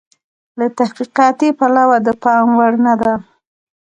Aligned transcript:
له 0.59 0.65
تحقیقاتي 0.77 1.49
پلوه 1.59 1.97
د 2.07 2.09
پام 2.23 2.47
وړ 2.57 2.73
نه 2.85 2.93
ده. 3.01 3.13